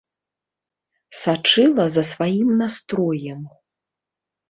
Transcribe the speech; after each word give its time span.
Сачыла 1.19 1.85
за 1.99 2.03
сваім 2.15 2.49
настроем. 2.65 3.41